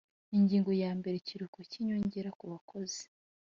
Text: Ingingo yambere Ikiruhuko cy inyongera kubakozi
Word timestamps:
Ingingo 0.37 0.69
yambere 0.83 1.15
Ikiruhuko 1.17 1.59
cy 1.69 1.77
inyongera 1.81 2.29
kubakozi 2.39 3.03